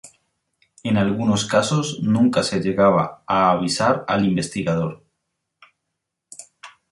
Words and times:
En 0.83 0.97
algunos 0.97 1.45
casos 1.45 1.99
nunca 2.01 2.41
se 2.41 2.59
llegaba 2.59 3.23
a 3.27 3.51
avisar 3.51 4.03
al 4.07 4.25
investigador. 4.25 5.03